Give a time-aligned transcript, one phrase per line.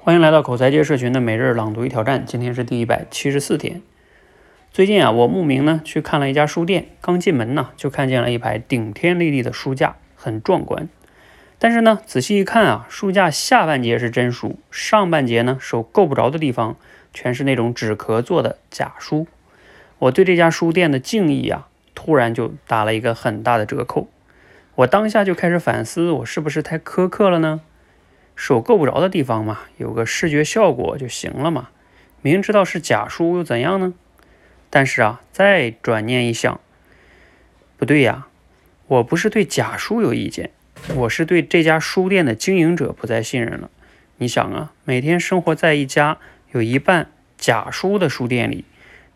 [0.00, 3.82] 欢迎来到口才界社群的每日朗读与挑战，今天是第一百七十四天。
[4.70, 10.88] 最近啊，我慕名呢去看了一家书店，刚进门呢就看见了一排顶天立地的书架，很壮观。
[11.58, 16.76] 但是呢，仔细一看啊，书架下半截是真书，上半截呢手够不着的地方
[17.12, 19.26] 全是那种纸壳做的假书。
[19.98, 24.08] 我对这家书店的敬意啊，突然就打了一个很大的折扣。
[24.76, 27.60] 我当下就开始反思，我是不是太苛刻了呢？
[28.38, 31.70] 手够不着的地方嘛，有个视觉效果就行了嘛。
[32.22, 33.94] 明知道是假书又怎样呢？
[34.70, 36.60] 但是啊，再转念一想，
[37.76, 38.28] 不对呀，
[38.86, 40.52] 我不是对假书有意见，
[40.94, 43.70] 我是对这家书店的经营者不再信任了。
[44.18, 46.18] 你想啊，每天生活在一家
[46.52, 48.64] 有一半假书的书店里，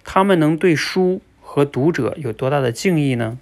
[0.03, 3.39] 他们能对书和读者有多大的敬意呢？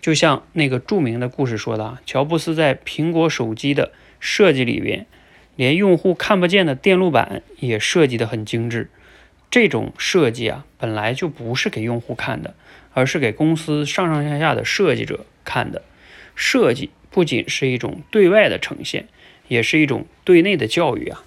[0.00, 5.06] 就像那个著名的故事说的，乔布斯在苹果手机的设计里边，
[5.56, 8.90] 连用户看不见的电路板也设计得很精致。
[9.50, 12.54] 这种设计啊，本来就不是给用户看的，
[12.92, 15.82] 而是给公司上上下下的设计者看的。
[16.34, 19.08] 设计不仅是一种对外的呈现，
[19.48, 21.22] 也是一种对内的教育啊。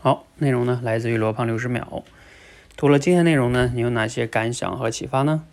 [0.00, 2.04] 好，内容呢来自于罗胖六十秒。
[2.76, 5.44] 读了今天内容呢，你有哪些感想和启发呢？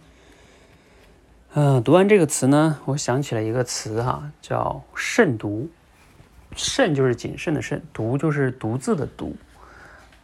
[1.54, 5.70] 嗯，读完这个词呢，我想起了一个词哈，叫慎独。
[6.56, 9.36] 慎就是谨慎的慎，独就是独自的独。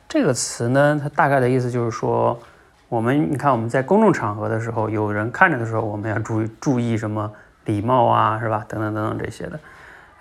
[0.08, 2.40] 这个词呢，它大概的意思就是说，
[2.88, 7.32] 我们你看我们在公众场合的时候，有人看着的时候，我们要注意注意什么
[7.66, 8.66] 礼貌啊，是吧？
[8.68, 9.60] 等等等等这些的。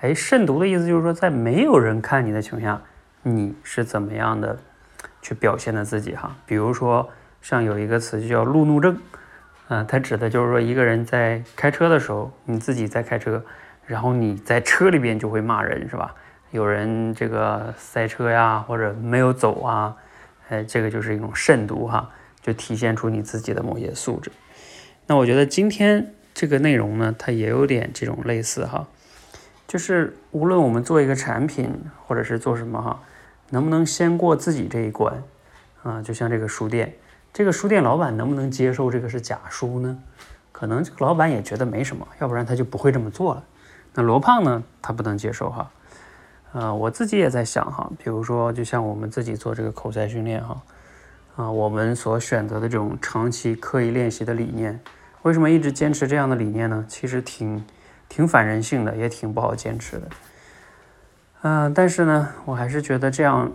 [0.00, 2.80] 哎，慎独的意思就是说，在没有人看你的情况下，
[3.22, 4.58] 你是怎么样的
[5.22, 6.36] 去表现的自己哈？
[6.46, 7.08] 比如说，
[7.42, 8.98] 像有一个词就叫路怒症。
[9.70, 13.42] 嗯，它指的就是说，一个人在开车的时候，你自己在开车，
[13.88, 16.14] 然后你在车里边就会骂人，是吧？
[16.50, 19.96] 有人这个塞车呀，或者没有走啊，
[20.50, 22.10] 哎，这个就是一种慎独哈，
[22.42, 24.30] 就体现出你自己的某些素质。
[25.06, 28.86] 那我觉得今天这个内容呢，它也有点这种类似哈，
[29.66, 31.70] 就是无论我们做一个产品
[32.06, 33.02] 或者是做什么哈，
[33.50, 35.22] 能不能先过自己这一关
[35.82, 36.02] 啊？
[36.02, 36.94] 就像这个书店。
[37.32, 39.98] 这个书店老板能不能接受这个是假书呢？
[40.50, 43.44] 可能这个老板也觉得没什么，要不然他就不会这么做了。
[43.98, 45.68] 那罗胖呢，他不能接受哈。
[46.52, 50.62] 呃，我自己也在想哈，比如说，就像我们自己做这个口才训练哈，
[51.34, 54.78] 啊，我们所选择的这种长期刻意练习的理念，
[55.22, 56.84] 为什么一直坚持这样的理念呢？
[56.86, 57.66] 其实挺
[58.08, 60.08] 挺反人性的，也挺不好坚持的。
[61.42, 63.50] 嗯，但是呢，我还是觉得这样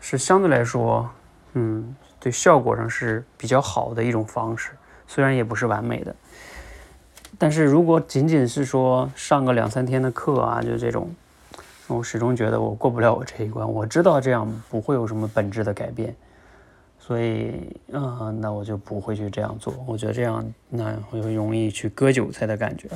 [0.00, 1.08] 是相对来说，
[1.54, 1.96] 嗯。
[2.20, 4.72] 对效果上是比较好的一种方式，
[5.06, 6.12] 虽然也不是完美的，
[7.36, 11.10] 但是如果仅仅是说上个两三天的课啊，就这种，
[11.88, 13.70] 我始终觉得我过不了我这一关。
[13.70, 16.14] 我知道这样不会有什么本质的改变，
[16.98, 19.74] 所以嗯，那我就不会去这样做。
[19.86, 22.88] 我觉得这样那会容易去割韭菜的感觉。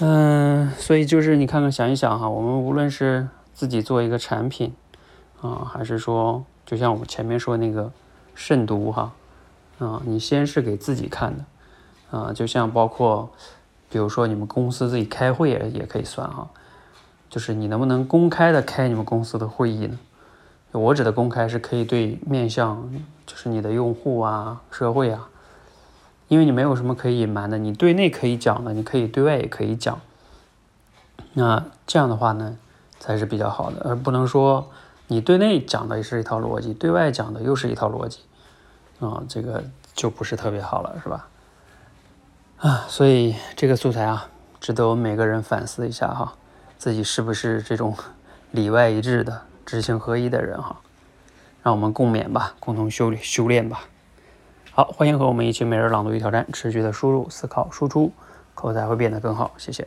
[0.00, 4.72] 嗯，所以就是你看看想一想哈，我们无论是自己做一个产品
[5.40, 6.44] 啊，还是说。
[6.68, 7.90] 就像我们前面说那个
[8.34, 9.10] 慎独哈，
[9.78, 11.42] 啊，你先是给自己看的，
[12.10, 13.30] 啊，就像包括，
[13.88, 16.48] 比如说你们公司自己开会也也可以算哈，
[17.28, 19.98] 就是你能不能公开的开你们公司的会议呢？
[20.72, 22.90] 我指的公开是可以对面向，
[23.26, 25.28] 就是你的用户啊、社会啊，
[26.28, 30.00] 因为你没有什么可以隐瞒的，你对内可以讲的，你可以对外也可以讲，
[31.34, 32.56] 那这样的话呢，
[32.98, 34.68] 才是比较好的，而不能说。
[35.10, 38.18] 你对内讲的也是一套逻辑，对外讲的又是一套逻辑，
[39.00, 39.64] 啊，这个
[39.94, 41.26] 就不是特别好了，是吧？
[42.58, 46.34] 啊，所以这个素材啊，值得我们每个人反思一下哈，
[46.76, 47.96] 自己是不是这种
[48.50, 50.80] 里外一致的、知行合一的人哈？
[51.62, 53.82] 让我们共勉吧，共同修修炼吧。
[54.72, 58.12] 好，欢迎和我们一起每日朗读与挑战，持续的输入、思考、输出，
[58.56, 59.52] 口才会变得更好。
[59.56, 59.86] 谢谢。